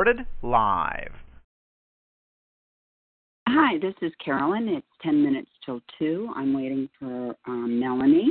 [0.00, 1.12] Recorded live.
[3.46, 4.66] Hi, this is Carolyn.
[4.66, 6.32] It's 10 minutes till 2.
[6.34, 8.30] I'm waiting for um, Melanie.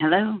[0.00, 0.40] Hello?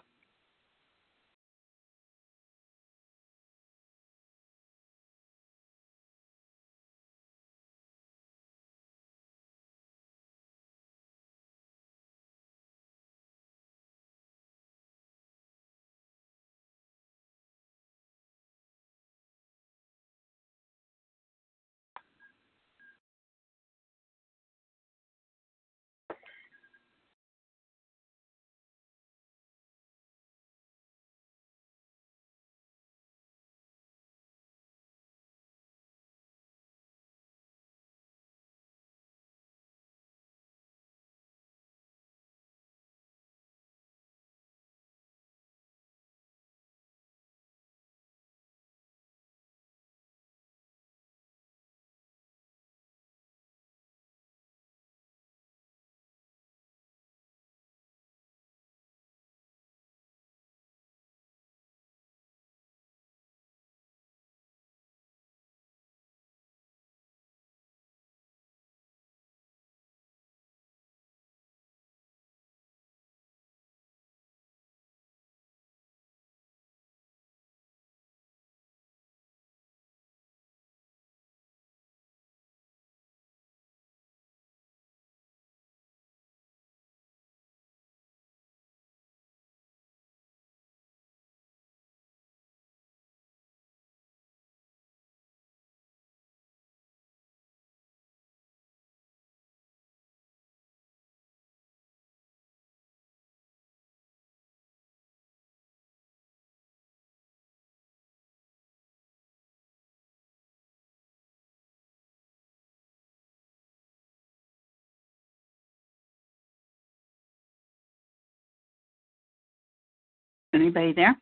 [120.53, 121.17] Anybody there?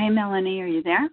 [0.00, 1.10] Hey, Melanie, are you there?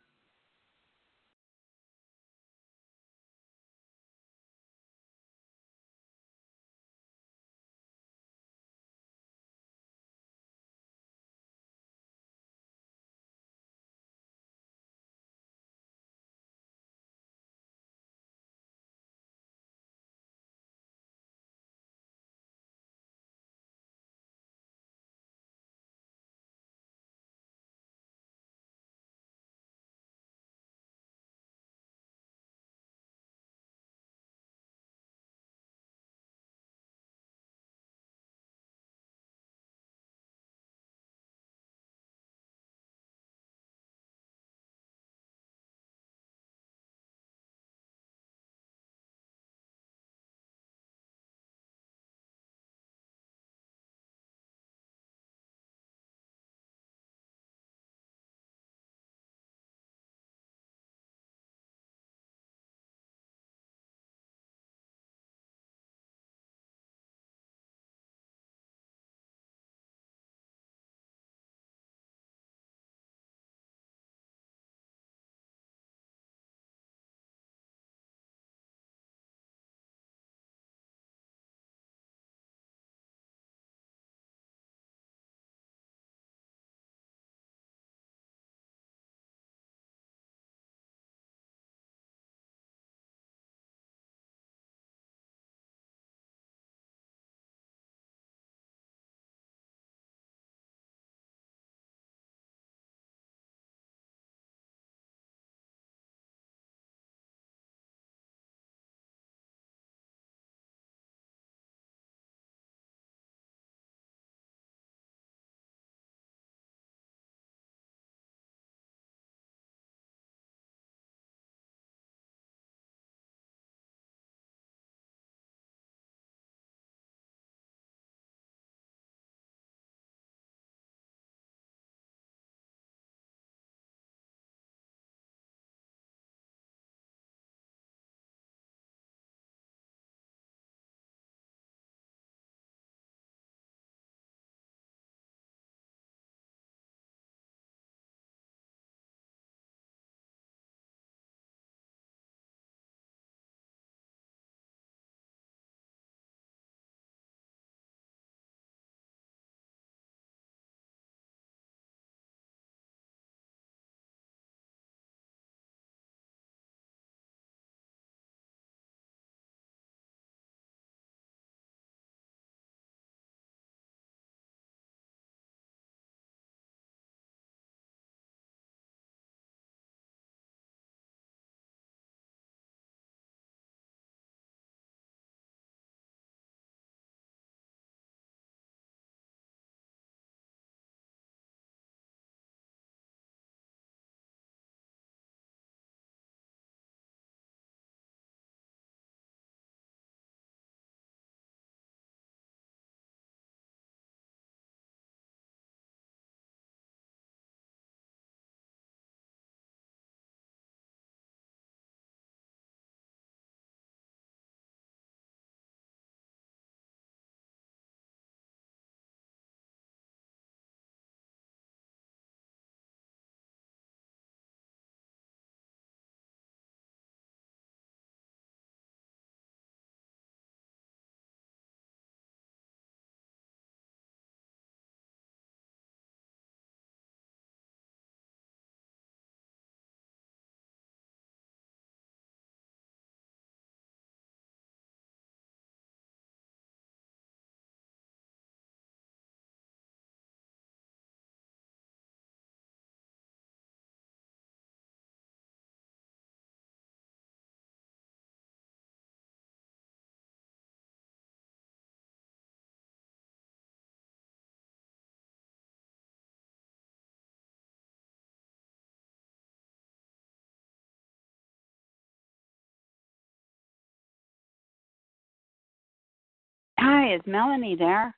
[277.17, 278.15] Is Melanie there?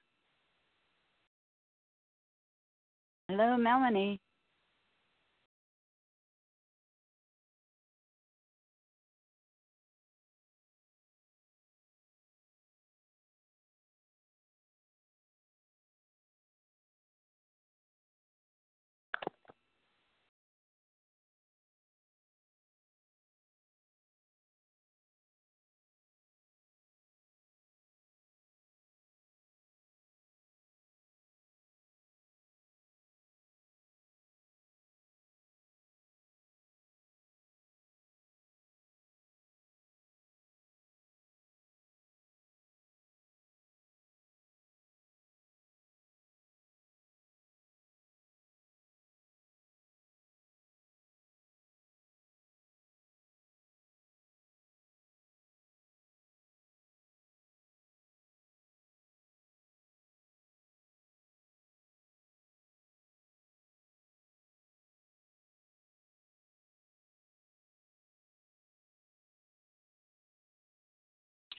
[3.29, 4.19] Hello, Melanie.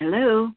[0.01, 0.53] Hello.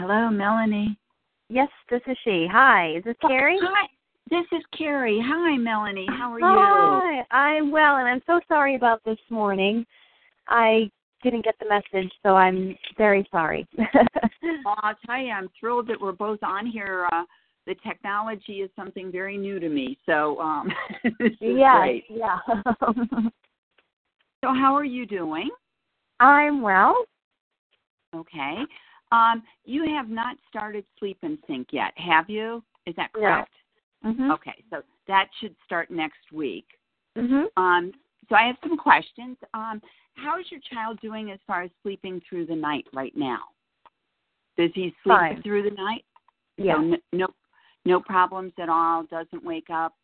[0.00, 0.96] Hello, Melanie.
[1.50, 2.48] Yes, this is she.
[2.50, 3.58] Hi, is this Carrie?
[3.60, 3.86] Hi,
[4.30, 5.22] this is Carrie.
[5.22, 6.06] Hi, Melanie.
[6.08, 6.46] How are you?
[6.48, 9.84] Hi, I'm well, and I'm so sorry about this morning.
[10.48, 10.90] I
[11.22, 13.68] didn't get the message, so I'm very sorry.
[13.76, 17.06] well, I'll tell you, I'm thrilled that we're both on here.
[17.12, 17.24] Uh,
[17.66, 20.72] the technology is something very new to me, so um,
[21.18, 22.04] this is yeah, great.
[22.08, 22.38] yeah.
[22.80, 25.50] so, how are you doing?
[26.20, 27.04] I'm well.
[28.16, 28.64] Okay.
[29.12, 32.62] Um, you have not started Sleep and Sync yet, have you?
[32.86, 33.50] Is that correct?
[34.02, 34.10] No.
[34.10, 34.30] Mm-hmm.
[34.32, 36.66] Okay, so that should start next week.
[37.18, 37.62] Mm-hmm.
[37.62, 37.92] Um,
[38.28, 39.36] so I have some questions.
[39.52, 39.82] Um,
[40.14, 43.40] how is your child doing as far as sleeping through the night right now?
[44.56, 45.42] Does he sleep Fine.
[45.42, 46.04] through the night?
[46.56, 46.76] Yeah.
[46.76, 47.26] So no, no,
[47.84, 49.04] no problems at all.
[49.04, 49.94] Doesn't wake up.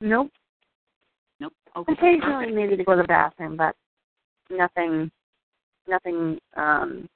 [0.00, 0.30] Nope.
[1.38, 1.52] Nope.
[1.76, 1.92] Okay.
[1.92, 3.74] Occasionally, maybe to go to the bathroom, but
[4.50, 5.10] nothing,
[5.86, 6.38] nothing.
[6.56, 7.08] um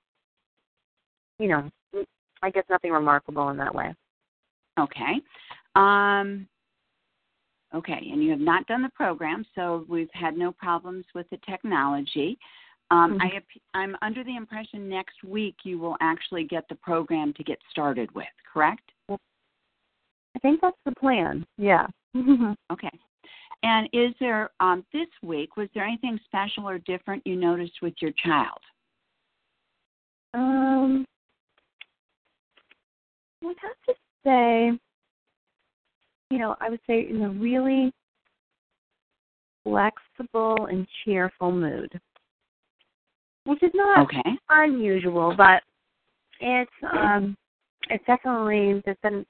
[1.38, 1.70] You know,
[2.42, 3.94] I guess nothing remarkable in that way.
[4.78, 5.20] Okay.
[5.74, 6.46] Um,
[7.74, 11.38] okay, and you have not done the program, so we've had no problems with the
[11.38, 12.38] technology.
[12.90, 13.22] Um, Mhm.
[13.22, 17.60] I I'm under the impression next week you will actually get the program to get
[17.70, 18.92] started with, correct?
[19.08, 21.46] I think that's the plan.
[21.56, 21.86] Yeah.
[22.70, 22.90] Okay.
[23.62, 27.94] And is there, um, this week, was there anything special or different you noticed with
[28.02, 28.58] your child?
[30.34, 31.06] Um,
[33.44, 34.78] would have to say,
[36.30, 37.92] you know, I would say in a really
[39.62, 42.00] flexible and cheerful mood,
[43.44, 44.38] which is not Okay.
[44.48, 45.62] unusual, but
[46.40, 47.36] it's um,
[47.90, 49.24] it's definitely just been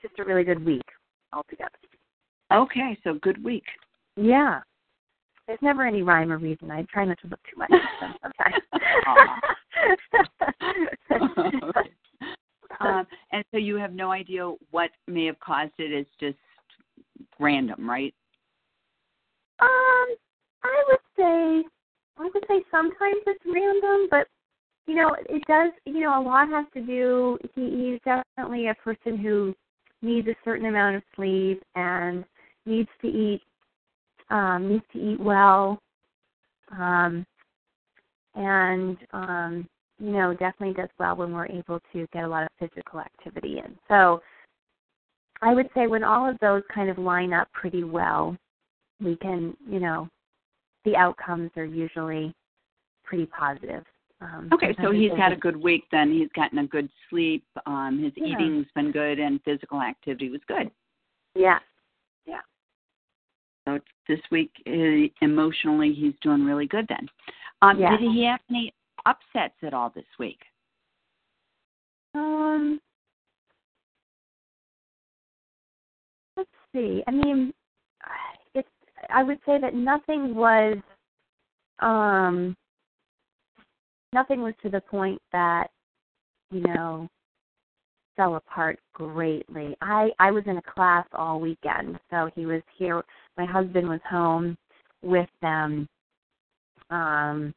[0.00, 0.84] just a really good week
[1.32, 1.70] altogether.
[2.52, 3.64] Okay, so good week.
[4.16, 4.60] Yeah.
[5.46, 6.70] There's never any rhyme or reason.
[6.70, 8.62] I try not to look too much at them sometimes.
[12.80, 15.92] um, and so you have no idea what may have caused it.
[15.92, 16.36] It's just
[17.38, 18.14] random, right?
[19.60, 20.16] Um,
[20.62, 21.68] I would say,
[22.18, 24.26] I would say sometimes it's random, but
[24.86, 25.72] you know, it does.
[25.84, 27.38] You know, a lot has to do.
[27.54, 29.54] He, he's definitely a person who
[30.02, 32.24] needs a certain amount of sleep and
[32.66, 33.40] needs to eat,
[34.30, 35.80] um, needs to eat well,
[36.72, 37.26] um,
[38.34, 42.48] and um, you know, definitely does well when we're able to get a lot of
[42.58, 43.76] physical activity in.
[43.88, 44.22] So,
[45.42, 48.36] I would say when all of those kind of line up pretty well,
[49.00, 50.08] we can, you know,
[50.84, 52.34] the outcomes are usually
[53.04, 53.84] pretty positive.
[54.20, 56.10] Um, Okay, so he's had a good week then.
[56.10, 57.44] He's gotten a good sleep.
[57.66, 58.38] Um, his Yeah.
[58.38, 60.70] eating's been good and physical activity was good.
[61.34, 61.58] Yeah.
[62.24, 62.40] Yeah.
[63.66, 63.78] So
[64.08, 67.10] this week, uh, emotionally, he's doing really good then.
[67.60, 67.96] Um, Yeah.
[67.96, 68.72] Did he have any
[69.06, 70.40] upsets at all this week?
[72.14, 72.80] Um,
[76.36, 77.02] let's see.
[77.06, 77.52] I mean,
[78.54, 78.68] it's.
[79.10, 80.78] I would say that nothing was.
[81.80, 82.56] Um,
[84.12, 85.68] nothing was to the point that,
[86.50, 87.06] you know,
[88.16, 89.76] fell apart greatly.
[89.82, 93.04] I I was in a class all weekend, so he was here.
[93.36, 94.56] My husband was home
[95.02, 95.86] with them.
[96.90, 97.54] Um,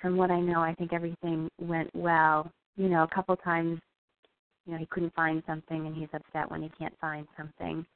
[0.00, 2.50] from what I know, I think everything went well.
[2.76, 3.80] You know, a couple times,
[4.66, 7.86] you know, he couldn't find something, and he's upset when he can't find something,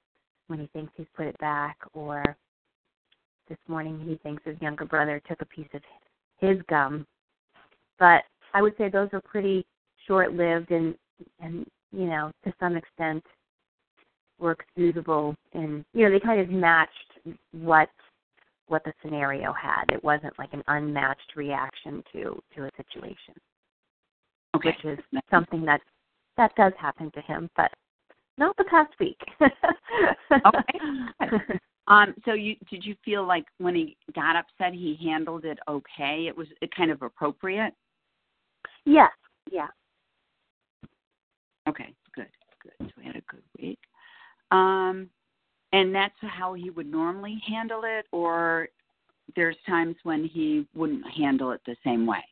[0.47, 2.37] when he thinks he's put it back, or
[3.49, 5.83] this morning he thinks his younger brother took a piece of
[6.39, 7.07] his gum.
[7.99, 8.23] But
[8.55, 9.67] I would say those were pretty
[10.07, 10.95] short-lived, and
[11.41, 13.23] and you know, to some extent,
[14.39, 17.19] were excusable, and you know, they kind of matched
[17.53, 17.91] what
[18.71, 19.85] what the scenario had.
[19.93, 23.35] It wasn't like an unmatched reaction to to a situation,
[24.57, 24.71] Okay.
[24.71, 25.81] which is something that
[26.37, 27.71] that does happen to him, but
[28.39, 29.21] not the past week.
[30.47, 30.79] Okay.
[31.89, 36.27] Um, so you did you feel like when he got upset he handled it okay?
[36.29, 37.75] It was it kind of appropriate?
[38.85, 39.11] yes.
[39.51, 39.67] Yeah.
[41.69, 42.29] Okay, good,
[42.63, 42.73] good.
[42.89, 43.79] So we had a good week.
[44.51, 45.11] Um,
[45.73, 48.69] and that's how he would normally handle it, or
[49.37, 52.25] there's times when he wouldn't handle it the same way.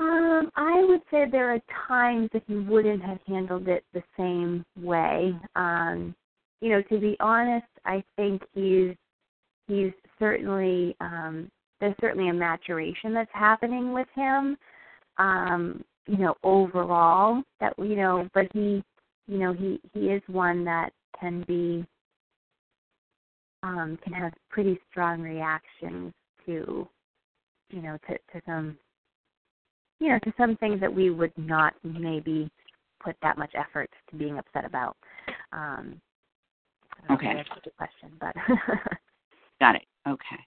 [0.00, 4.64] Um, I would say there are times that he wouldn't have handled it the same
[4.76, 5.32] way.
[5.54, 6.14] Um,
[6.60, 8.94] you know, to be honest, I think he's
[9.68, 11.48] he's certainly um
[11.80, 14.56] there's certainly a maturation that's happening with him.
[15.18, 18.82] Um, you know, overall that you know, but he
[19.26, 21.84] you know, he he is one that can be
[23.62, 26.12] um can have pretty strong reactions
[26.46, 26.88] to
[27.70, 28.78] you know, to, to some
[30.00, 32.50] you know, to some things that we would not maybe
[33.02, 34.96] put that much effort to being upset about.
[35.52, 36.00] Um,
[36.92, 37.26] I don't know if Okay.
[37.26, 38.34] that answers your question, but
[39.60, 39.84] Got it.
[40.06, 40.44] Okay.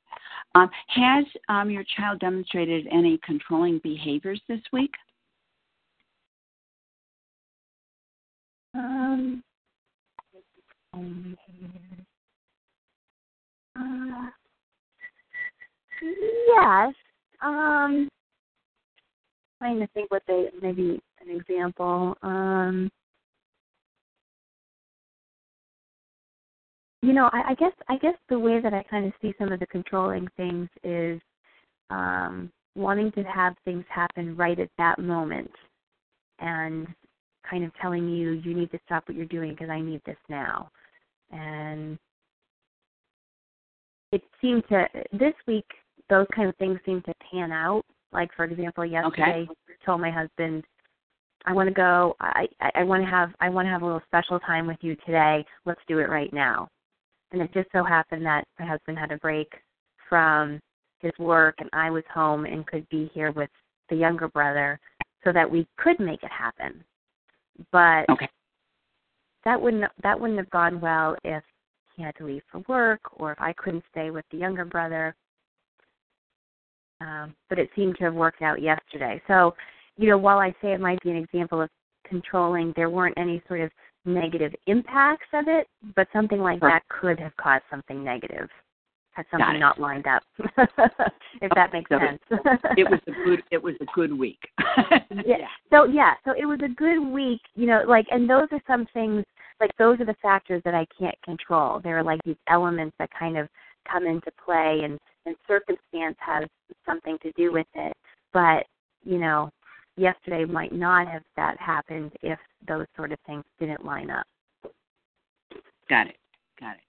[0.55, 4.93] Um, has um, your child demonstrated any controlling behaviors this week?
[8.77, 9.43] Um,
[13.75, 14.29] uh,
[16.01, 16.93] yes.
[17.41, 18.09] Um,
[19.59, 22.15] trying to think what they maybe an example.
[22.21, 22.89] Um,
[27.01, 29.51] you know, I, I guess I guess the way that I kind of see some
[29.51, 31.21] of the controlling things is
[31.89, 35.51] um, wanting to have things happen right at that moment,
[36.39, 36.87] and
[37.49, 40.17] kind of telling you you need to stop what you're doing because I need this
[40.29, 40.69] now,
[41.31, 41.97] and
[44.11, 45.65] it seemed to this week
[46.09, 47.83] those kind of things seem to pan out.
[48.11, 50.63] Like for example, yesterday I told my husband,
[51.45, 52.15] I want to go.
[52.19, 54.77] I I, I want to have I want to have a little special time with
[54.81, 55.45] you today.
[55.65, 56.67] Let's do it right now.
[57.31, 59.51] And it just so happened that my husband had a break
[60.07, 60.59] from
[60.99, 63.49] his work, and I was home and could be here with
[63.89, 64.79] the younger brother,
[65.23, 66.83] so that we could make it happen.
[67.71, 68.29] But Okay.
[69.43, 71.43] that wouldn't that wouldn't have gone well if
[71.95, 75.15] he had to leave for work or if I couldn't stay with the younger brother.
[77.01, 79.21] Um, but it seemed to have worked out yesterday.
[79.27, 79.55] So,
[79.97, 81.69] you know, while I say it might be an example of
[82.07, 83.71] controlling, there weren't any sort of
[84.05, 86.69] negative impacts of it, but something like Sure.
[86.69, 88.49] that could have caused something negative
[89.17, 90.23] had something not lined up.
[91.41, 92.21] if that makes So sense.
[92.77, 93.43] It was a good.
[93.51, 94.39] It was a good week.
[95.25, 95.47] Yeah.
[95.71, 98.85] So yeah, so it was a good week, you know, like and those are some
[98.93, 99.25] things
[99.59, 101.79] like those are the factors that I can't control.
[101.83, 103.47] There are like these elements that kind of
[103.91, 106.45] come into play and and circumstance has
[106.85, 107.93] something to do with it.
[108.33, 108.65] But,
[109.03, 109.49] you know,
[109.97, 114.25] yesterday might not have that happened if those sort of things didn't line up.
[115.89, 116.17] Got it.
[116.59, 116.86] Got it.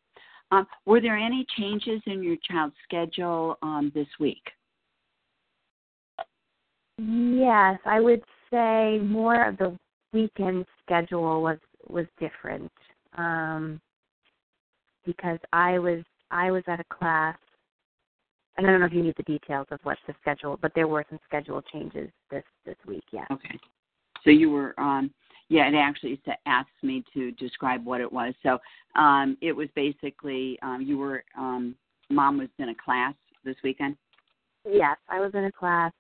[0.51, 4.43] Um, were there any changes in your child's schedule um, this week?
[6.99, 9.77] Yes, I would say more of the
[10.13, 11.59] weekend schedule was
[11.89, 12.73] was different.
[13.17, 13.81] Um
[15.07, 17.37] because I was I was at a class
[18.57, 20.89] and I don't know if you need the details of what the schedule but there
[20.89, 23.27] were some schedule changes this this week, yes.
[23.31, 23.59] Okay.
[24.25, 25.13] So you were um,
[25.49, 28.35] yeah, it actually asked me to describe what it was.
[28.43, 28.59] So
[28.97, 31.75] um, it was basically um, you were um,
[32.11, 33.97] mom was in a class this weekend.
[34.69, 35.93] Yes, I was in a class.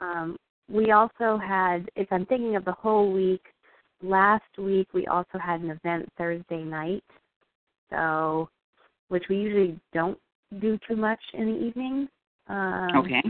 [0.00, 0.36] Um,
[0.68, 3.44] we also had, if I'm thinking of the whole week,
[4.02, 7.04] last week we also had an event Thursday night.
[7.90, 8.48] So,
[9.08, 10.18] which we usually don't
[10.60, 12.08] do too much in the evening.
[12.48, 13.22] Um, okay.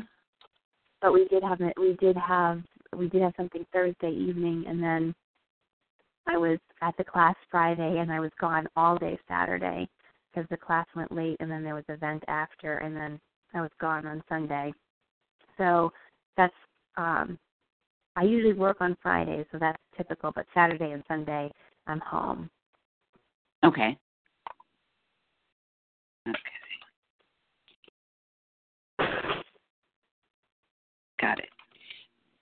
[1.03, 1.59] But we did have.
[1.77, 2.63] We did have
[2.97, 5.15] we did have something Thursday evening, and then
[6.27, 9.89] I was at the class Friday, and I was gone all day Saturday
[10.33, 13.21] because the class went late, and then there was event after, and then
[13.55, 14.73] I was gone on Sunday.
[15.59, 15.93] So
[16.37, 16.55] that's
[16.97, 17.39] um
[18.17, 21.51] I usually work on Fridays, so that's typical, but Saturday and Sunday
[21.87, 22.51] I'm home.
[23.65, 23.97] Okay.
[26.29, 26.39] Okay.
[31.21, 31.49] Got it.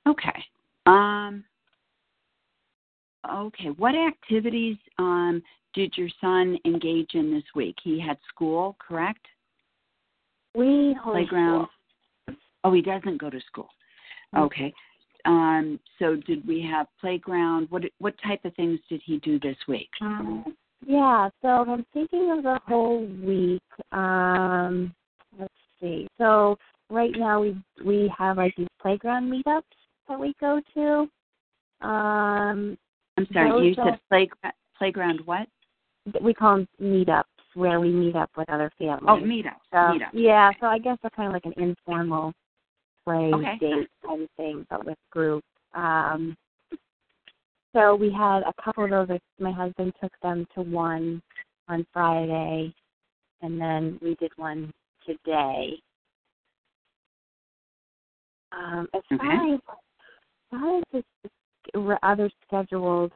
[0.08, 0.44] Okay.
[0.86, 1.44] Um
[3.28, 5.42] okay, what activities um
[5.74, 7.76] did your son engage in this week?
[7.82, 9.24] He had school, correct?
[10.54, 11.68] We playground.
[12.64, 13.68] Oh, he doesn't go to school.
[14.34, 14.44] Mm-hmm.
[14.44, 14.74] Okay.
[15.26, 17.68] Um, so did we have playground?
[17.70, 19.90] What what type of things did he do this week?
[20.00, 20.56] Um,
[20.86, 23.62] yeah, so I'm thinking of the whole week.
[23.92, 24.94] Um,
[25.38, 26.08] let's see.
[26.18, 26.56] So
[26.88, 29.62] right now we we have like these playground meetups
[30.08, 31.86] that we go to.
[31.86, 32.78] Um,
[33.20, 35.46] I'm sorry, you said playground playground what?
[36.22, 39.04] We call them meetups where we meet up with other families.
[39.08, 39.60] Oh, meetups.
[39.70, 40.10] So, meetups.
[40.12, 42.32] Yeah, so I guess they're kind of like an informal
[43.04, 43.58] play okay.
[43.60, 45.46] date kind of thing, but with groups.
[45.74, 46.36] Um,
[47.74, 49.18] so we had a couple of those.
[49.38, 51.22] My husband took them to one
[51.68, 52.74] on Friday,
[53.42, 54.72] and then we did one
[55.06, 55.78] today.
[58.52, 59.16] Um, as okay.
[59.18, 61.30] far as, as far as the
[62.02, 63.12] other scheduled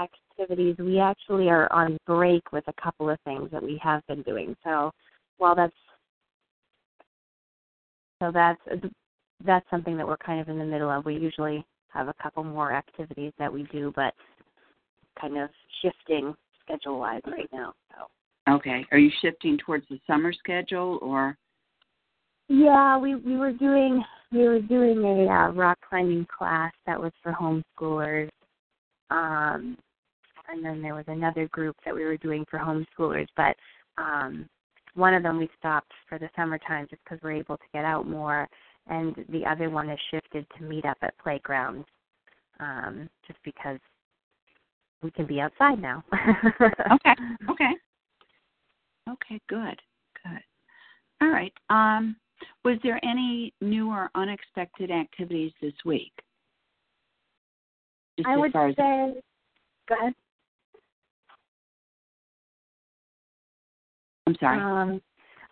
[0.00, 4.22] activities, we actually are on break with a couple of things that we have been
[4.22, 4.56] doing.
[4.64, 4.90] So
[5.38, 5.74] while that's
[8.20, 8.60] so that's
[9.44, 11.04] that's something that we're kind of in the middle of.
[11.04, 14.14] We usually have a couple more activities that we do, but
[15.20, 15.50] kind of
[15.82, 17.74] shifting schedule wise right now.
[17.90, 18.54] So.
[18.54, 18.86] Okay.
[18.92, 21.36] Are you shifting towards the summer schedule or?
[22.52, 27.10] Yeah, we we were doing we were doing a uh, rock climbing class that was
[27.22, 28.28] for homeschoolers,
[29.10, 29.78] um,
[30.50, 33.26] and then there was another group that we were doing for homeschoolers.
[33.38, 33.56] But
[33.96, 34.50] um,
[34.94, 38.06] one of them we stopped for the summertime just because we're able to get out
[38.06, 38.46] more,
[38.86, 41.86] and the other one is shifted to meet up at playgrounds,
[42.60, 43.78] um, just because
[45.02, 46.04] we can be outside now.
[46.92, 47.14] okay.
[47.50, 47.72] Okay.
[49.08, 49.40] Okay.
[49.48, 49.80] Good.
[50.22, 50.42] Good.
[51.22, 51.52] All right.
[51.70, 52.14] Um,
[52.64, 56.12] was there any new or unexpected activities this week?
[58.18, 59.14] Just I would say.
[59.88, 60.14] Go ahead.
[64.26, 64.60] I'm sorry.
[64.60, 65.02] Um,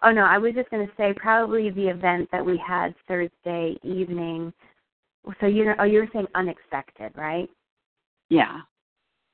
[0.03, 3.77] oh no, I was just going to say probably the event that we had Thursday
[3.83, 4.53] evening.
[5.41, 7.49] So you know, oh you were saying unexpected, right?
[8.29, 8.61] Yeah.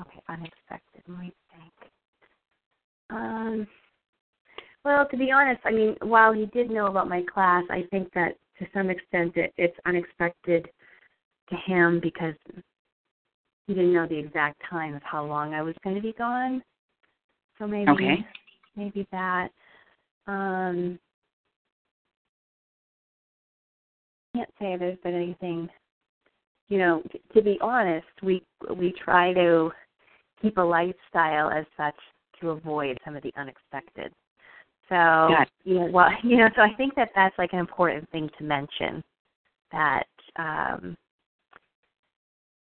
[0.02, 1.02] Okay, unexpected.
[1.08, 1.90] Let me think.
[3.10, 3.66] Um.
[4.86, 8.08] Well, to be honest, I mean, while he did know about my class, I think
[8.14, 10.68] that to some extent it, it's unexpected
[11.50, 12.34] to him because
[13.66, 16.62] he didn't know the exact time of how long I was going to be gone.
[17.58, 18.24] So maybe okay.
[18.76, 19.48] maybe that.
[20.28, 21.00] Um,
[24.34, 25.68] I can't say there's been anything.
[26.68, 28.40] You know, t- to be honest, we
[28.76, 29.72] we try to
[30.40, 31.96] keep a lifestyle as such
[32.40, 34.12] to avoid some of the unexpected.
[34.88, 35.28] So
[35.64, 38.44] you know, well, you know, so I think that that's like an important thing to
[38.44, 39.02] mention.
[39.72, 40.04] That
[40.36, 40.96] um,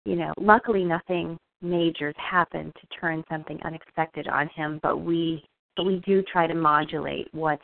[0.06, 5.44] you know, luckily nothing major's happened to turn something unexpected on him, but we
[5.78, 7.64] but we do try to modulate what's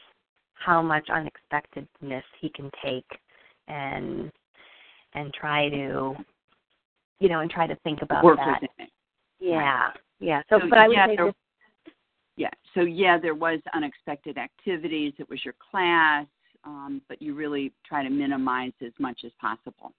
[0.53, 3.05] how much unexpectedness he can take
[3.67, 4.31] and
[5.13, 6.15] and try to
[7.19, 8.61] you know and try to think about Work that.
[9.39, 9.89] Yeah.
[10.19, 10.41] Yeah.
[10.49, 11.37] So, So, but I would yeah, say just,
[12.37, 12.49] Yeah.
[12.73, 15.13] So yeah, there was unexpected activities.
[15.17, 16.25] It was your class,
[16.63, 19.91] um, but you really try to minimize as much as possible.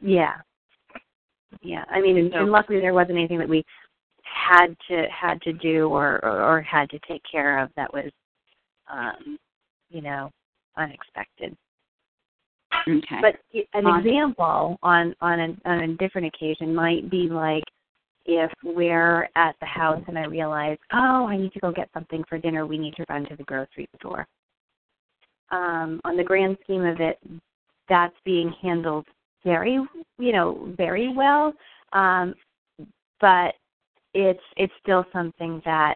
[0.00, 0.36] yeah.
[1.62, 1.84] Yeah.
[1.88, 3.64] I mean and, So- and luckily there wasn't anything that we
[4.24, 8.10] had to had to do or, or or had to take care of that was
[8.92, 9.38] um
[9.90, 10.30] you know
[10.76, 11.56] unexpected.
[12.88, 13.20] Okay.
[13.20, 13.36] But
[13.74, 17.64] an example on on a, on a different occasion might be like
[18.26, 22.24] if we're at the house and I realize, oh, I need to go get something
[22.28, 22.66] for dinner.
[22.66, 24.26] We need to run to the grocery store.
[25.50, 27.18] Um, on the grand scheme of it,
[27.88, 29.06] that's being handled
[29.44, 29.78] very,
[30.18, 31.52] you know, very well.
[31.92, 32.34] Um,
[33.20, 33.54] but
[34.14, 35.94] it's it's still something that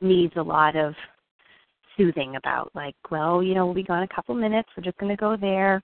[0.00, 0.94] needs a lot of
[1.96, 5.14] soothing about like well you know we'll be gone a couple minutes we're just going
[5.14, 5.80] to go there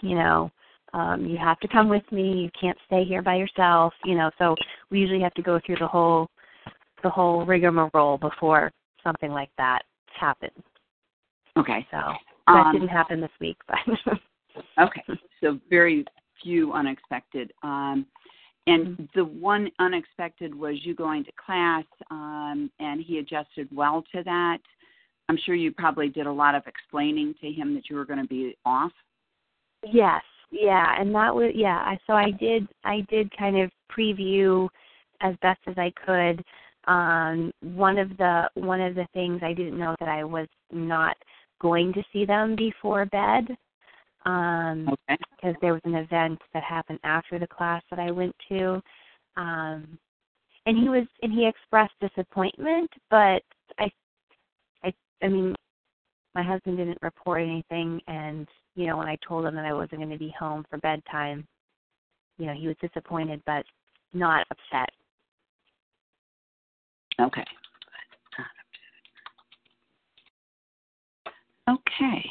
[0.00, 0.50] you know
[0.94, 4.30] um you have to come with me you can't stay here by yourself you know
[4.38, 4.54] so
[4.90, 6.28] we usually have to go through the whole
[7.02, 8.70] the whole rigmarole before
[9.02, 9.82] something like that
[10.18, 10.52] happens
[11.56, 11.86] Okay.
[11.90, 11.98] so
[12.46, 13.78] that Um, didn't happen this week but
[14.78, 15.02] Okay.
[15.40, 16.04] So very
[16.42, 17.52] few unexpected.
[17.62, 18.06] Um,
[18.68, 19.04] and Mm-hmm.
[19.16, 24.58] the one unexpected was you going to class, um, and he adjusted well to that.
[25.28, 28.20] I'm sure you probably did a lot of explaining to him that you were going
[28.20, 28.92] to be off.
[29.84, 30.22] Yes,
[30.52, 31.78] yeah, and that was yeah.
[31.78, 34.68] I so I did I did kind of preview
[35.22, 36.44] as best as I could.
[36.86, 41.16] Um, one of the one of the things I didn't know that I was not
[41.60, 43.48] going to see them before bed.
[44.24, 45.16] Um, Okay.
[45.30, 48.80] because there was an event that happened after the class that I went to.
[49.36, 49.98] Um
[50.66, 53.42] and he was and he expressed disappointment, but
[53.78, 53.90] I
[54.84, 55.54] I I mean
[56.34, 60.00] my husband didn't report anything and you know when I told him that I wasn't
[60.00, 61.46] going to be home for bedtime,
[62.38, 63.64] you know, he was disappointed but
[64.12, 64.90] not upset.
[67.20, 67.44] Okay.
[71.68, 72.30] Okay.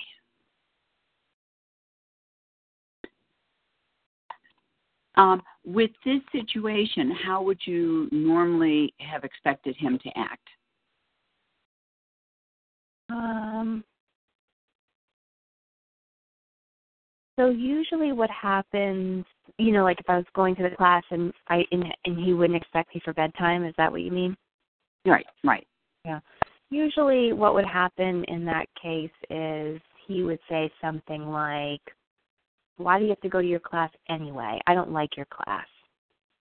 [5.15, 10.47] Um, with this situation, how would you normally have expected him to act?
[13.09, 13.83] Um
[17.41, 19.25] so usually what happens,
[19.57, 22.33] you know, like if I was going to the class and I and, and he
[22.33, 24.37] wouldn't expect me for bedtime, is that what you mean?
[25.05, 25.65] Right, right.
[26.05, 26.19] Yeah.
[26.69, 31.81] Usually, what would happen in that case is he would say something like,
[32.77, 34.59] Why do you have to go to your class anyway?
[34.67, 35.67] I don't like your class.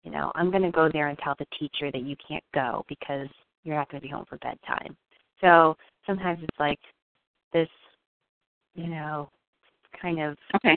[0.04, 2.84] You know, I'm going to go there and tell the teacher that you can't go
[2.88, 3.28] because
[3.64, 4.96] you're not going to be home for bedtime.
[5.40, 6.78] So sometimes it's like
[7.52, 7.68] this,
[8.74, 9.30] you know,
[10.00, 10.76] kind of Okay.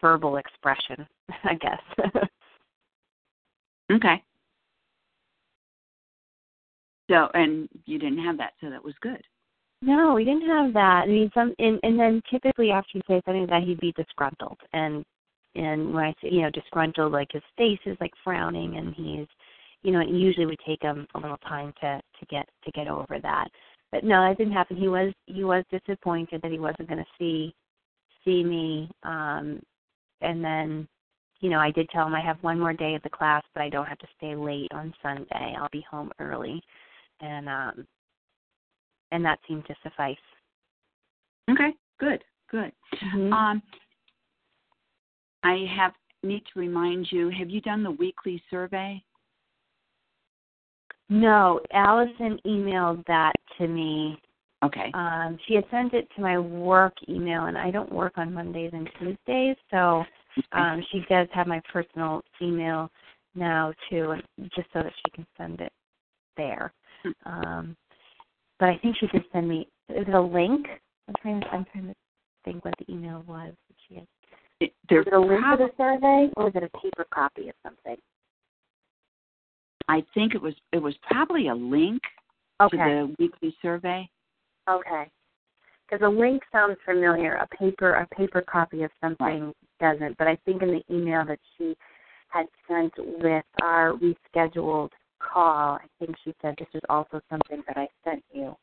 [0.00, 1.06] Verbal expression,
[1.44, 2.12] I guess.
[3.90, 4.22] Okay.
[7.10, 9.22] So, and you didn't have that, so that was good.
[9.80, 11.04] No, we didn't have that.
[11.04, 13.92] I mean, some, and, and then typically after you say something like that he'd be
[13.92, 15.04] disgruntled, and
[15.54, 19.26] and when I say you know disgruntled, like his face is like frowning, and he's,
[19.82, 22.88] you know, it usually would take him a little time to to get to get
[22.88, 23.48] over that.
[23.90, 24.76] But no, that didn't happen.
[24.76, 27.54] He was he was disappointed that he wasn't going to see
[28.24, 29.60] see me, um,
[30.20, 30.88] and then,
[31.40, 33.62] you know, I did tell him I have one more day of the class, but
[33.62, 35.56] I don't have to stay late on Sunday.
[35.58, 36.62] I'll be home early,
[37.20, 37.86] and um,
[39.12, 40.16] and that seemed to suffice.
[41.50, 42.72] Okay, good, good.
[42.94, 43.32] Mhm.
[43.32, 43.62] Um,
[45.42, 47.30] I have need to remind you.
[47.30, 49.02] Have you done the weekly survey?
[51.08, 54.20] No, Allison emailed that to me.
[54.64, 54.90] Okay.
[54.94, 58.70] Um, she had sent it to my work email, and I don't work on Mondays
[58.72, 60.04] and Tuesdays, so
[60.52, 62.90] um, she does have my personal email
[63.34, 64.22] now too, and
[64.54, 65.72] just so that she can send it
[66.36, 66.72] there.
[67.24, 67.76] Um,
[68.58, 70.66] but I think she did send me is it a link?
[71.06, 71.94] I'm trying to I'm trying to
[72.44, 74.06] think what the email was that she had.
[74.60, 77.06] It- There's Is it a link prob- to the survey, or is it a paper
[77.10, 77.96] copy of something?
[79.88, 82.02] I think it was it was probably a link
[82.60, 82.76] Okay.
[82.76, 84.08] to the weekly survey.
[84.68, 85.10] Okay.
[85.88, 87.34] Because a link sounds familiar.
[87.36, 90.18] A paper a paper copy of something doesn't.
[90.18, 91.76] But I think in the email that she
[92.28, 97.78] had sent with our rescheduled call, I think she said this is also something that
[97.78, 98.54] I sent you.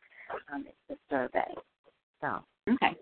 [0.53, 1.53] Um, it's the survey.
[2.21, 2.95] So Okay.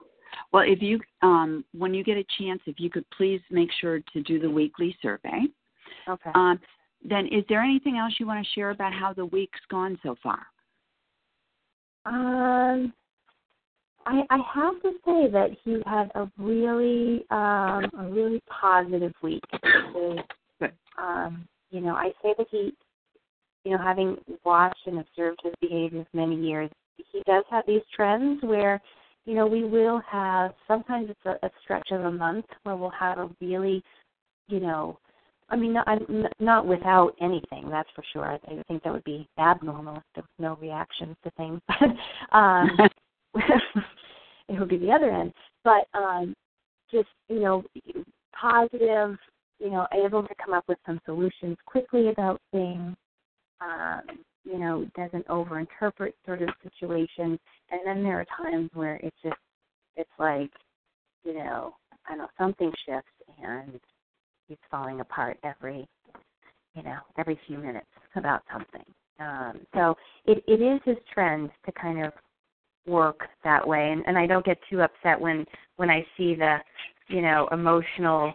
[0.52, 4.00] Well, if you um, when you get a chance, if you could please make sure
[4.13, 5.42] to do the weekly survey.
[6.08, 6.32] okay.
[6.36, 6.60] Um,
[7.04, 10.16] then, is there anything else you want to share about how the week's gone so
[10.24, 10.39] far?
[12.06, 12.94] Um,
[14.06, 19.44] I I have to say that he had a really um a really positive week.
[20.98, 22.74] Um, you know, I say that he,
[23.66, 26.70] you know, having watched and observed his behavior for many years,
[27.12, 28.80] he does have these trends where,
[29.26, 32.92] you know, we will have sometimes it's a, a stretch of a month where we'll
[32.92, 33.84] have a really,
[34.48, 35.00] you know,
[35.49, 38.25] I mean, not, I'm- not without anything, that's for sure.
[38.25, 41.62] I I think that would be abnormal if there was no reactions to things.
[41.79, 42.69] But um,
[44.49, 45.34] it would be the other end.
[45.63, 46.34] But um,
[46.91, 47.63] just you know,
[48.39, 49.17] positive,
[49.60, 52.95] you know, able to come up with some solutions quickly about things.
[53.62, 57.39] Um, you know, doesn't overinterpret sort of situations.
[57.71, 59.38] And then there are times where it's just,
[59.95, 60.51] it's like,
[61.23, 61.75] you know,
[62.06, 63.08] I don't know, something shifts
[63.41, 63.79] and
[64.47, 65.88] he's falling apart every
[66.75, 68.84] you know, every few minutes about something.
[69.19, 72.13] Um, so it, it is his trend to kind of
[72.88, 75.45] work that way, and, and I don't get too upset when
[75.77, 76.58] when I see the,
[77.08, 78.34] you know, emotional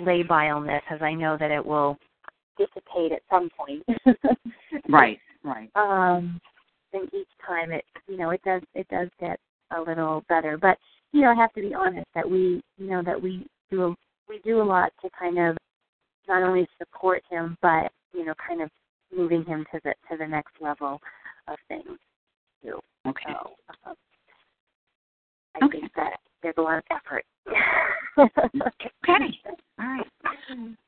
[0.00, 1.96] labileness, as I know that it will
[2.58, 3.84] dissipate at some point.
[4.88, 5.68] Right, right.
[5.74, 6.40] um
[6.92, 9.40] and each time it you know it does it does get
[9.76, 10.78] a little better but
[11.12, 13.96] you know i have to be honest that we you know that we do a,
[14.28, 15.56] we do a lot to kind of
[16.28, 18.70] not only support him but you know kind of
[19.16, 21.00] moving him to the to the next level
[21.48, 21.98] of things
[22.62, 23.22] too Okay.
[23.26, 23.50] so
[23.86, 23.94] um,
[25.54, 25.80] i Okay.
[25.80, 27.24] think that there's a lot of effort
[28.18, 28.30] Okay.
[29.78, 30.06] All right.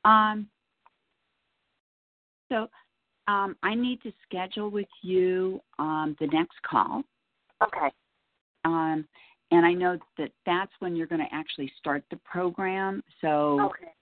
[0.04, 0.48] Um,
[2.50, 2.68] so
[3.26, 7.02] um, I need to schedule with you um, the next call.
[7.62, 7.90] okay
[8.64, 9.06] Um,
[9.50, 13.02] and I know that that's when you're going to actually start the program.
[13.20, 13.92] So okay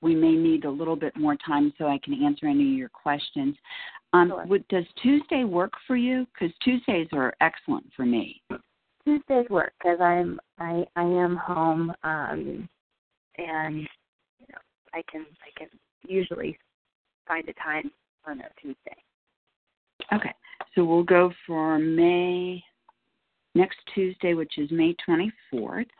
[0.00, 2.88] we may need a little bit more time so I can answer any of your
[2.88, 3.56] questions.
[4.12, 4.46] Um, Sure.
[4.46, 6.26] would, does Tuesday work for you?
[6.32, 8.42] Because Tuesdays are excellent for me.
[9.04, 12.68] Tuesdays work because I'm I I am home um
[13.38, 14.58] and you know
[14.92, 15.68] I can I can
[16.06, 16.58] usually
[17.26, 17.90] find a time
[18.26, 18.96] on a Tuesday.
[20.12, 20.32] Okay.
[20.74, 22.62] So we'll go for May,
[23.58, 25.90] next Tuesday, which is May 24th.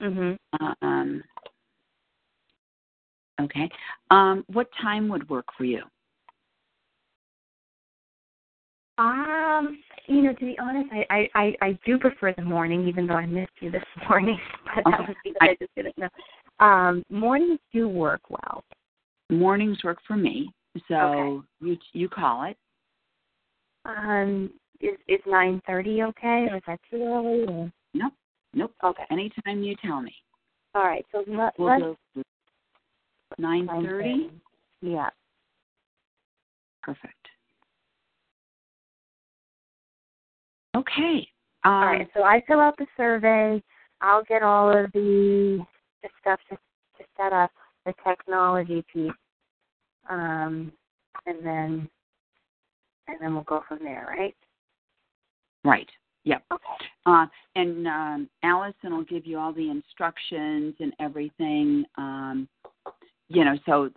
[0.00, 0.38] Mhm.
[0.80, 1.22] Um,
[3.40, 3.68] okay.
[4.10, 5.82] Um, what time would work for you?
[8.96, 13.06] Um, you know, to be honest, I, I, I, I do prefer the morning, even
[13.06, 14.38] though I missed you this morning.
[14.74, 16.08] But that was because I just didn't know.
[16.60, 18.62] Um, mornings do work well.
[19.30, 20.52] Mornings work for me.
[20.88, 21.46] So Okay.
[21.62, 22.56] you you call it.
[23.86, 24.50] Um,
[24.80, 27.44] is is nine thirty okay, or is that too early?
[27.46, 27.72] Or?
[27.94, 28.12] Nope.
[28.54, 28.74] Nope.
[28.82, 29.04] Okay.
[29.10, 30.14] Anytime you tell me.
[30.74, 31.04] All right.
[31.12, 32.26] So let, We'll let's
[33.38, 34.30] nine thirty.
[34.82, 35.10] Yeah.
[36.82, 37.14] Perfect.
[40.76, 41.28] Okay.
[41.64, 43.62] Um, All right, so I fill out the survey.
[44.00, 45.62] I'll get all of the,
[46.02, 47.50] the stuff to, to set up
[47.84, 49.10] the technology piece,
[50.08, 50.72] um,
[51.26, 51.88] and then
[53.08, 54.34] and then we'll go from there, right?
[55.64, 55.88] Right.
[56.24, 56.42] Yep.
[56.52, 56.64] Okay.
[57.06, 61.84] Uh, and um, Allison will give you all the instructions and everything.
[61.96, 62.48] Um,
[63.28, 63.90] you know, so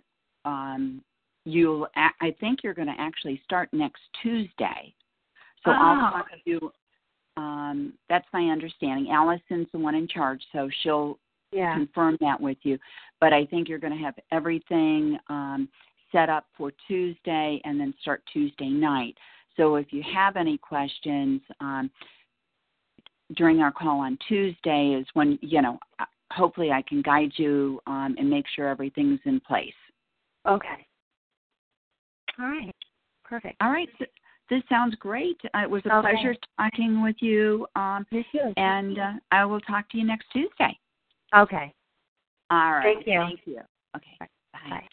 [0.44, 1.02] um,
[1.44, 1.86] you'll.
[1.96, 4.94] a- I think you're going to actually start next Tuesday.
[5.64, 6.10] So I'll Oh.
[6.10, 6.72] talk to you.
[7.36, 9.10] Um, that's my understanding.
[9.10, 11.18] Allison's the one in charge, so she'll
[11.52, 11.74] Yeah.
[11.74, 12.78] confirm that with you.
[13.20, 15.68] But I think you're going to have everything um,
[16.12, 19.16] set up for Tuesday and then start Tuesday night.
[19.56, 21.90] So if you have any questions um,
[23.36, 25.78] during our call on Tuesday, is when you know.
[26.32, 29.74] Hopefully, I can guide you um, and make sure everything's in place.
[30.48, 30.84] Okay.
[32.40, 32.74] All right.
[33.24, 33.54] Perfect.
[33.60, 33.88] All right.
[33.98, 34.10] th-
[34.50, 35.38] This sounds great.
[35.54, 36.08] Uh, It was a Okay.
[36.12, 38.52] pleasure talking with you, um, You too.
[38.56, 40.76] and uh, I will talk to you next Tuesday.
[41.36, 41.72] Okay.
[42.50, 42.82] All right.
[42.82, 43.20] Thank you.
[43.20, 43.60] Thank you.
[43.96, 44.16] Okay.
[44.18, 44.28] Bye.
[44.70, 44.88] Bye.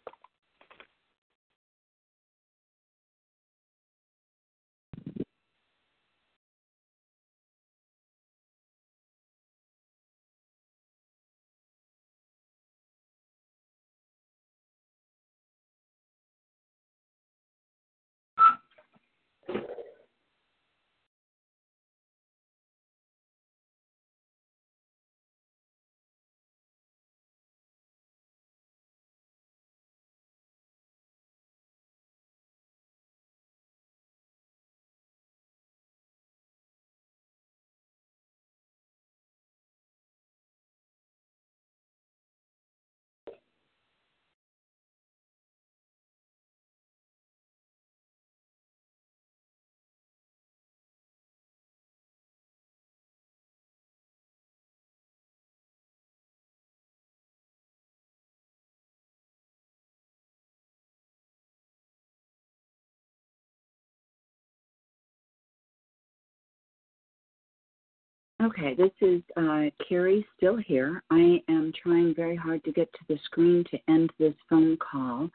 [68.44, 71.04] Okay, this is uh, Carrie still here.
[71.12, 75.30] I am trying very hard to get to the screen to end this phone call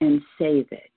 [0.00, 0.90] and save it.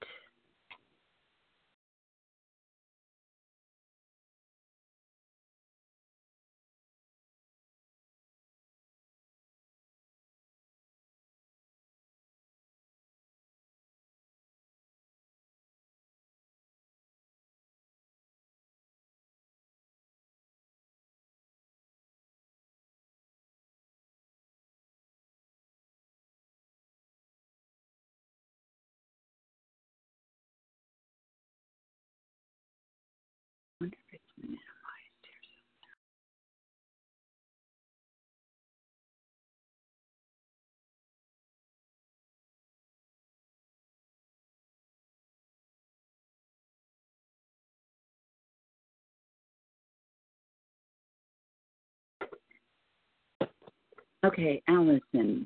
[54.26, 55.46] Okay, Allison,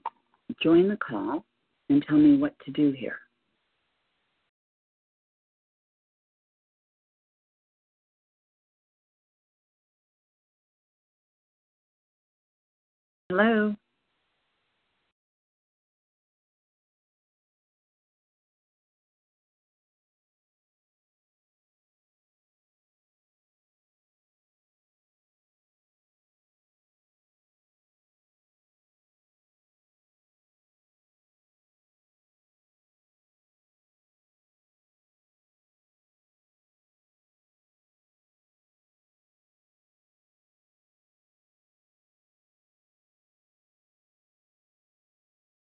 [0.61, 1.43] join the call
[1.89, 3.17] and tell me what to do here.
[13.30, 13.75] Hello?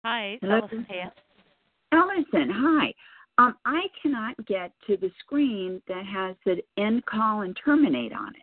[0.05, 0.61] Hi, it's Hello?
[0.61, 1.13] Alison here.
[1.93, 2.95] Allison, hi.
[3.39, 8.35] Um, I cannot get to the screen that has the end call and terminate on
[8.35, 8.43] it.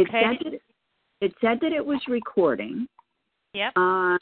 [0.00, 0.22] It Okay.
[0.22, 0.60] said that
[1.20, 2.88] it said that it was recording.
[3.54, 3.76] Yep.
[3.76, 4.18] Um,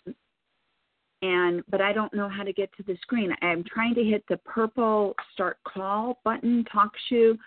[1.23, 3.35] and but I don't know how to get to the screen.
[3.43, 7.39] I'm trying to hit the purple start call button, talk shoe,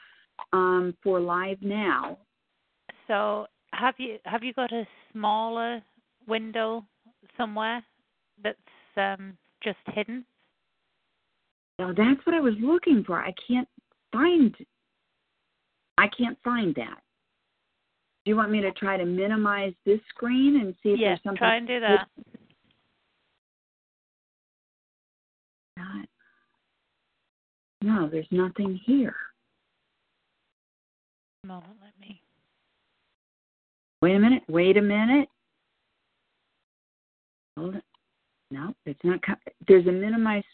[0.53, 2.19] um, for live now.
[3.07, 5.82] So have you have you got a smaller
[6.28, 6.86] window
[7.38, 7.84] somewhere
[8.43, 8.57] that's
[8.97, 10.26] um, just hidden?
[11.80, 13.19] Now that's what I was looking for.
[13.19, 13.67] I can't
[14.11, 14.55] find.
[15.97, 17.01] I can't find that.
[18.26, 21.09] Do you want me to try to minimize this screen and see if yeah.
[21.09, 21.39] there's something?
[21.41, 22.07] Yeah, Try and do that.
[25.78, 26.05] Not.
[27.82, 29.15] No, there's nothing here.
[31.45, 32.21] Moment, let me.
[34.01, 34.43] Wait a minute.
[34.47, 35.28] Wait a minute.
[37.58, 37.76] Hold.
[38.51, 39.20] No, it's not.
[39.68, 40.45] There's a minimized.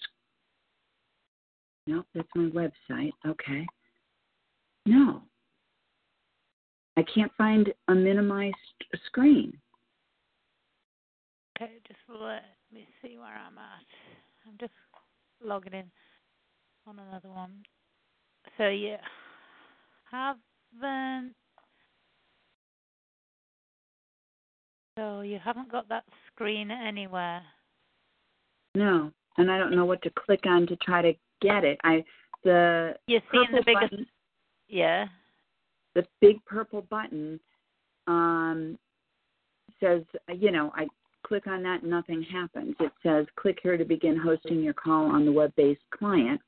[1.88, 3.12] No, that's my website.
[3.28, 3.66] Okay.
[4.86, 5.24] No.
[6.98, 8.56] I can't find a minimized
[9.06, 9.58] screen.
[11.62, 12.44] Okay, just let
[12.74, 13.86] me see where I'm at.
[14.48, 14.74] I'm just
[15.44, 15.92] logging in
[16.88, 17.64] on another one.
[18.58, 18.96] So you
[20.10, 21.36] haven't.
[25.00, 27.42] So you haven't got that screen anywhere.
[28.76, 31.80] No, and I don't know what to click on to try to get it.
[31.86, 32.04] I
[32.44, 33.92] the You're seeing the biggest.
[33.92, 34.08] button,
[34.68, 35.08] Yeah.
[35.96, 37.40] the big purple button
[38.08, 38.78] um,
[39.80, 40.04] says,
[40.36, 40.88] you know, I
[41.24, 42.76] click on that, nothing happens.
[42.80, 46.42] It says, click here to begin hosting your call on the web-based client,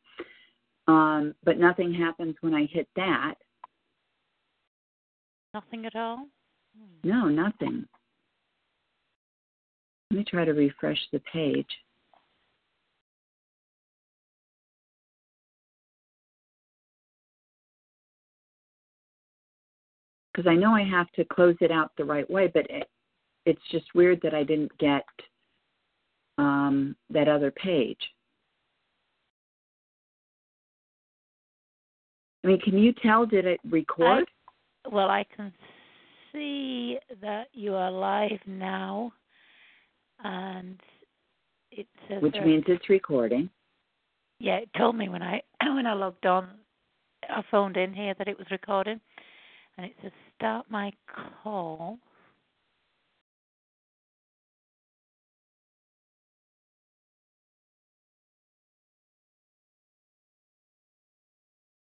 [0.87, 3.35] um, but nothing happens when I hit that.
[5.53, 6.27] Nothing at all.
[6.77, 7.09] Hmm.
[7.09, 7.85] No, nothing.
[10.11, 11.69] Let me try to refresh the page.
[20.33, 22.89] Because I know I have to close it out the right way, but it,
[23.45, 25.05] it's just weird that I didn't get
[26.37, 28.01] um, that other page.
[32.43, 33.25] I mean, can you tell?
[33.25, 34.25] Did it record?
[34.91, 35.53] Well, I can
[36.33, 39.13] see that you are live now,
[40.23, 40.79] and
[41.71, 43.49] it says Which there- means it's recording.
[44.39, 46.49] yeah, it told me when I when I logged on,
[47.29, 48.99] I phoned in here that it was recording,
[49.77, 50.91] and it says start my
[51.43, 51.99] call.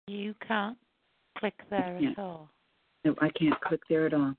[0.07, 0.76] You can't
[1.38, 2.11] click there Yeah.
[2.11, 2.51] at all.
[3.05, 4.34] No, I can't click there at all.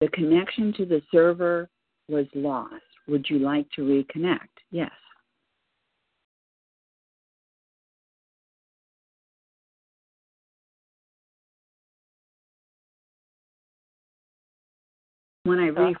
[0.00, 1.68] The connection to the server
[2.08, 2.74] was lost.
[3.08, 4.48] Would you like to reconnect?
[4.70, 4.90] Yes.
[15.44, 15.94] When I So-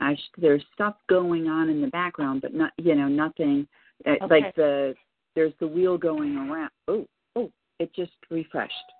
[0.00, 3.68] refresh, there's stuff going on in the background, but not, you know, nothing.
[4.04, 4.26] Uh, Okay.
[4.26, 4.96] Like the
[5.34, 6.70] there's the wheel going around.
[6.88, 8.92] Oh, oh, it just refreshed.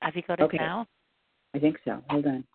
[0.00, 0.56] Have you got it Okay.
[0.56, 0.86] now?
[1.52, 2.02] I think so.
[2.08, 2.46] Hold on.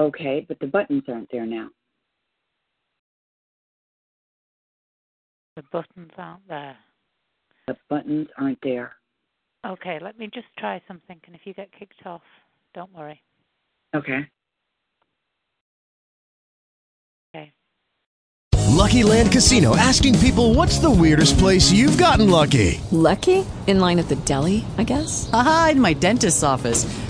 [0.00, 1.68] Okay, but the buttons aren't there now.
[5.56, 6.76] The buttons aren't there.
[7.66, 8.92] The buttons aren't there.
[9.66, 12.22] Okay, let me just try something, and if you get kicked off,
[12.74, 13.20] don't worry.
[13.94, 14.20] Okay.
[17.34, 17.52] Okay.
[18.68, 22.80] Lucky Land Casino asking people what's the weirdest place you've gotten lucky?
[22.92, 23.44] Lucky?
[23.66, 25.28] In line at the deli, I guess?
[25.32, 26.86] Aha, in my dentist's office.